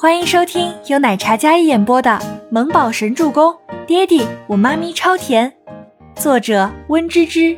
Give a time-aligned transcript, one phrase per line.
[0.00, 2.10] 欢迎收听由奶茶嘉一演播的
[2.50, 3.52] 《萌宝神助攻》，
[3.84, 5.54] 爹地我妈咪超甜，
[6.16, 7.54] 作者温芝芝。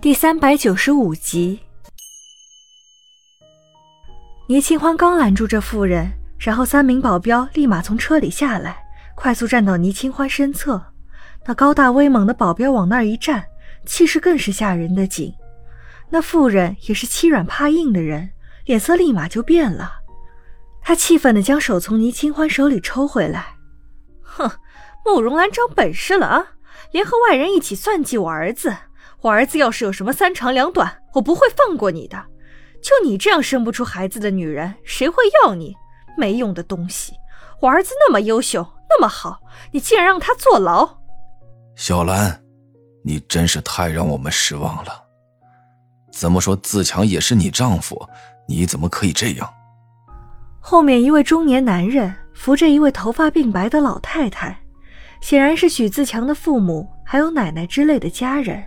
[0.00, 1.60] 第三百九十五集。
[4.48, 8.82] 倪清欢刚拦住这妇人，然后三名保镖立马从车里下来，
[9.14, 10.82] 快速站到倪清欢身侧。
[11.44, 13.44] 那高大威猛的保镖往那儿一站，
[13.84, 15.34] 气势更是吓人的紧。
[16.08, 18.30] 那妇人也是欺软怕硬的人，
[18.64, 19.98] 脸色立马就变了。
[20.84, 23.56] 他气愤地将手从倪清欢手里抽回来，
[24.20, 24.50] 哼，
[25.04, 26.46] 慕容兰长本事了啊！
[26.90, 28.76] 联合外人一起算计我儿子，
[29.20, 32.26] 我儿子要是有什么三长两短，我不会放过你的。
[32.82, 35.74] 就你这样生不出孩子的女人，谁会要你？
[36.18, 37.12] 没用的东西！
[37.60, 39.40] 我儿子那么优秀，那么好，
[39.70, 40.98] 你竟然让他坐牢！
[41.76, 42.42] 小兰，
[43.04, 45.04] 你真是太让我们失望了。
[46.10, 48.06] 怎么说自强也是你丈夫，
[48.48, 49.48] 你怎么可以这样？
[50.64, 54.56] 后面一位中年男人扶着一位头发鬓白的老太太，
[55.20, 58.62] 显然是许自强的父母，还有奶奶之类的家人。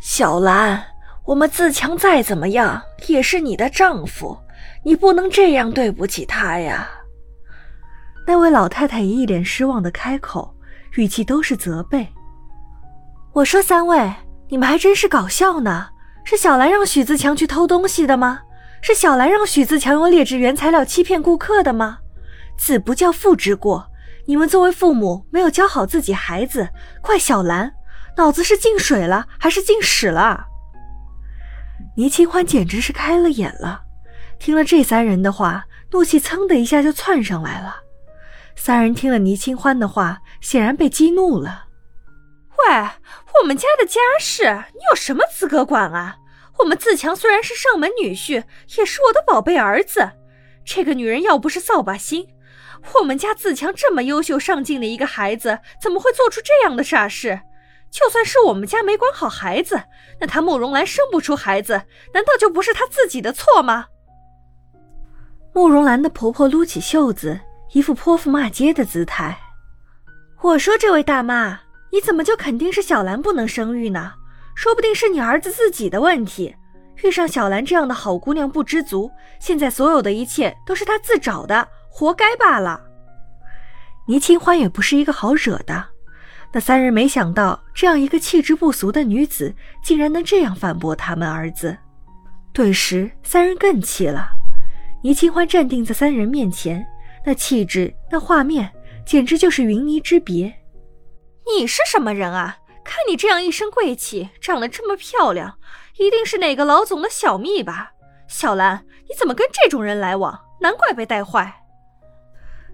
[0.00, 0.80] 小兰，
[1.26, 4.38] 我们自强再怎么样也是你的丈夫，
[4.84, 6.88] 你不能这样对不起他呀。
[8.24, 10.54] 那位老太太也一脸失望的开口，
[10.94, 12.06] 语气都是责备。
[13.32, 14.10] 我说三位，
[14.48, 15.88] 你们还真是搞笑呢，
[16.24, 18.42] 是小兰让许自强去偷东西的吗？
[18.82, 21.98] 是小兰让许自强用劣质原材料欺骗顾客的吗？
[22.56, 23.90] 子不教父之过，
[24.26, 26.68] 你们作为父母没有教好自己孩子，
[27.00, 27.72] 怪小兰，
[28.16, 30.46] 脑子是进水了还是进屎了？
[31.96, 33.82] 倪清欢简直是开了眼了，
[34.38, 37.76] 听了这三人的话，怒气噌的一下就窜上来了。
[38.56, 41.64] 三人听了倪清欢的话，显然被激怒了。
[42.58, 42.88] 喂，
[43.40, 46.16] 我们家的家事，你有什么资格管啊？
[46.58, 48.44] 我们自强虽然是上门女婿，
[48.76, 50.10] 也是我的宝贝儿子。
[50.64, 52.28] 这个女人要不是扫把星，
[52.96, 57.40] 我们家自强这么优秀上进的一个孩子，怎么会做出这样的傻事？
[57.90, 59.82] 就算是我们家没管好孩子，
[60.20, 61.82] 那她慕容兰生不出孩子，
[62.14, 63.86] 难道就不是她自己的错吗？
[65.52, 67.40] 慕容兰的婆婆撸起袖子，
[67.72, 69.36] 一副泼妇骂街的姿态。
[70.42, 71.60] 我说：“这位大妈，
[71.90, 74.12] 你怎么就肯定是小兰不能生育呢？”
[74.54, 76.54] 说不定是你儿子自己的问题，
[77.02, 82.80] 遇上小兰这样的好姑娘不知足，现在所有的一切都是他自找的，活该罢了。
[84.06, 85.86] 倪清欢也不是一个好惹的，
[86.52, 91.76] 那三人没想到这样一个气质不俗的女子，竟然能这样反驳他们儿子，
[92.52, 94.28] 顿时三人更气了。
[95.02, 96.84] 倪清欢站定在三人面前，
[97.24, 98.70] 那气质，那画面，
[99.06, 100.52] 简直就是云泥之别。
[101.56, 102.58] 你是什么人啊？
[102.84, 105.58] 看你这样一身贵气，长得这么漂亮，
[105.98, 107.92] 一定是哪个老总的小蜜吧？
[108.28, 110.38] 小兰，你怎么跟这种人来往？
[110.60, 111.62] 难怪被带坏。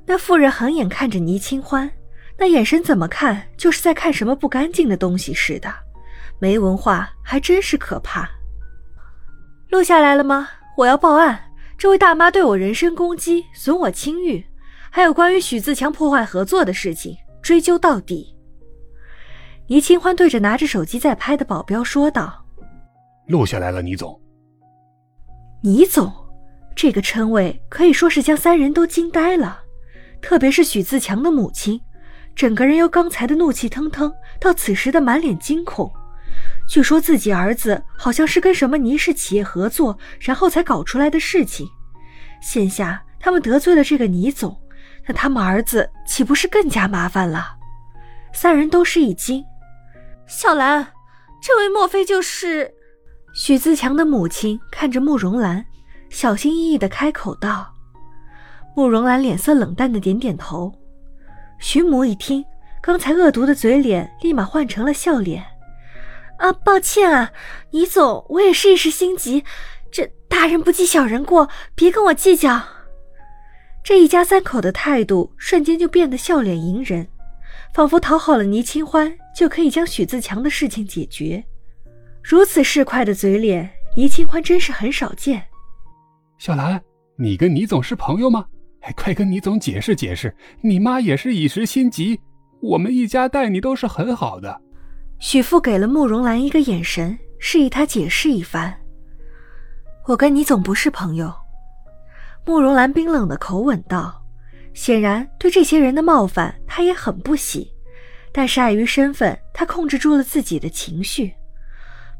[0.06, 1.90] 那妇人横眼看着倪清欢，
[2.38, 5.72] 那眼神怎么看就是在看什么不干净的东西似的，
[6.38, 8.28] 没文化还真是可怕。
[9.70, 10.48] 录下来了吗？
[10.76, 11.52] 我要报案！
[11.78, 14.46] 这位大妈对我人身攻击，损我清誉，
[14.90, 18.35] 还有关于许自强破坏合作的事情，追究到底。
[19.68, 22.44] 倪清欢对着拿着手机在拍的保镖说道
[23.26, 24.20] ：“录下来了，倪总。”
[25.62, 26.12] 倪总
[26.76, 29.60] 这个称谓可以说是将三人都惊呆了，
[30.22, 31.80] 特别是许自强的母亲，
[32.36, 35.90] 整个人由刚才的怒气腾腾到此时的满脸惊恐。
[36.68, 41.66] 据说自己儿子好像是跟什么倪氏企业合作，然后才搞出来的事情。
[42.40, 44.56] 现下他们得罪了这个倪总，
[45.06, 47.56] 那他们儿子岂不是更加麻烦了？
[48.32, 49.44] 三人都是一惊。
[50.26, 50.88] 小兰，
[51.40, 52.74] 这位莫非就是
[53.32, 54.58] 许自强的母亲？
[54.72, 55.64] 看着慕容兰，
[56.10, 57.72] 小心翼翼的开口道。
[58.74, 60.72] 慕容兰脸色冷淡的点点头。
[61.60, 62.44] 徐母一听，
[62.82, 65.44] 刚才恶毒的嘴脸立马换成了笑脸。
[66.38, 67.30] 啊，抱歉啊，
[67.70, 69.44] 倪总，我也是一时心急，
[69.92, 72.60] 这大人不计小人过，别跟我计较。
[73.84, 77.06] 这一家三口的态度瞬间就变得笑脸迎人。
[77.76, 81.44] 仿佛讨好了倪清欢，就可以将许自强的事情解决。
[82.22, 85.44] 如此市侩的嘴脸，倪清欢真是很少见。
[86.38, 86.80] 小兰，
[87.18, 88.46] 你跟倪总是朋友吗？
[88.80, 90.34] 哎，快跟倪总解释解释。
[90.62, 92.18] 你妈也是一时心急，
[92.62, 94.58] 我们一家待你都是很好的。
[95.18, 98.74] 许父给了慕容兰一个眼神，示意她解释一番。
[100.06, 101.30] 我跟倪总不是朋友。
[102.46, 104.22] 慕容兰冰冷的口吻道。
[104.76, 107.72] 显然，对这些人的冒犯，他也很不喜，
[108.30, 111.32] 但是碍于身份，他控制住了自己的情绪。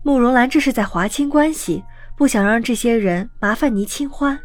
[0.03, 1.85] 慕容兰这是在划清关系，
[2.17, 4.39] 不想让这些人麻烦倪清欢。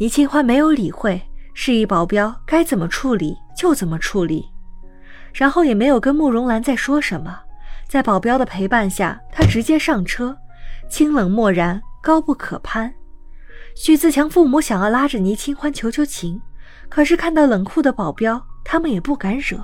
[0.00, 1.22] 倪清欢没有理会，
[1.54, 4.44] 示意保镖该怎么处理就怎么处理，
[5.32, 7.38] 然后也没有跟慕容兰再说什么。
[7.86, 10.36] 在保镖的陪伴下，他直接上车，
[10.90, 12.92] 清冷漠然，高不可攀。
[13.76, 16.42] 许自强父母想要拉着倪清欢求求情，
[16.96, 19.62] 可是看到冷酷的保镖，他们也不敢惹。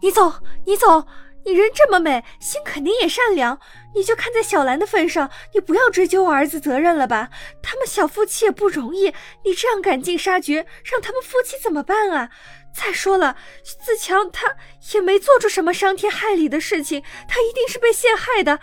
[0.00, 0.32] 你走，
[0.64, 1.04] 你走，
[1.44, 3.58] 你人这么美，心肯定也善良，
[3.92, 7.28] 你就看在小兰的份上，你不要追究我儿子责任了吧？
[7.60, 9.12] 他们小夫妻也不容易，
[9.44, 12.30] 你这样赶尽杀绝，让他们夫妻怎么办啊？
[12.72, 14.54] 再说了，自强他
[14.92, 18.60] 也没做出什么伤天害理的事情，他一定是被陷害的。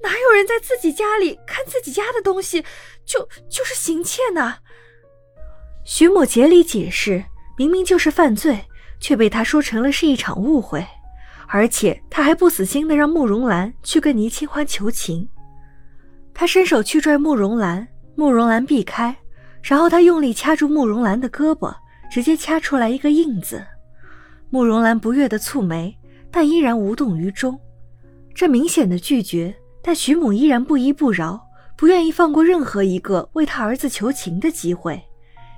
[0.00, 2.64] 哪有人在自己家里看自己家的东西
[3.04, 4.60] 就就是行窃呢？
[5.84, 7.22] 徐母竭力解释，
[7.56, 8.58] 明明就是犯罪，
[9.00, 10.86] 却被他说成了是一场误会，
[11.48, 15.28] 而且他还不死心的让慕容兰去跟倪清欢求情。
[16.32, 17.86] 他伸手去拽慕容兰，
[18.16, 19.16] 慕容兰避开，
[19.62, 21.74] 然后他用力掐住慕容兰的胳膊。
[22.10, 23.66] 直接掐出来一个印子，
[24.48, 25.98] 慕容兰不悦的蹙眉，
[26.30, 27.58] 但依然无动于衷。
[28.32, 29.52] 这明显的拒绝，
[29.82, 31.40] 但徐母依然不依不饶，
[31.76, 35.02] 不愿意放过任何一个为他儿子求情的机会，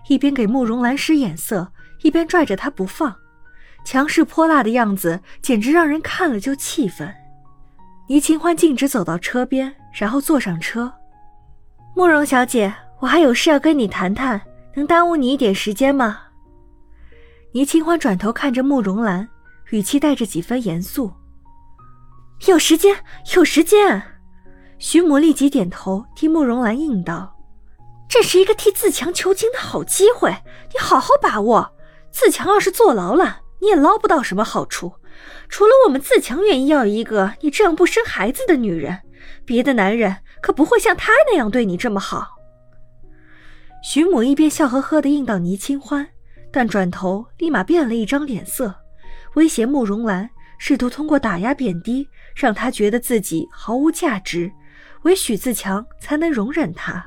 [0.08, 1.73] 一边给慕容兰使眼色，
[2.03, 3.14] 一边拽着她不放，
[3.85, 7.12] 强势泼辣的样子简直让人看了就气愤。
[8.08, 10.93] 倪清欢径直走到车边，然后坐上车。
[11.94, 14.41] 慕容小姐，我还有事要跟你谈谈，
[14.75, 16.20] 能耽误你一点时间吗？
[17.52, 19.29] 倪清欢转头看着慕容兰，
[19.70, 21.11] 语气带着几分严肃
[22.47, 22.97] ：“有时间，
[23.35, 24.02] 有时间。”
[24.79, 27.36] 徐母立即点头，替慕容兰应道
[28.18, 30.34] ：“这是一个替自强求情的好机会，
[30.72, 31.76] 你好好把握。
[32.10, 34.94] 自强要是坐牢了，你也捞不到什么好处。
[35.50, 39.00] 除了我们自强愿意要一个你这样不生孩子的女人，
[39.44, 42.38] 别的男人可不会像他那样对你这么好。”
[43.84, 46.08] 徐母一边笑呵呵地应道倪清欢。
[46.50, 48.74] 但转头立马变了一张脸色，
[49.34, 54.50] 威胁慕容兰，试图通过打压贬低，让他觉得自己毫无价值，
[55.02, 57.06] 唯许自强才能容忍他。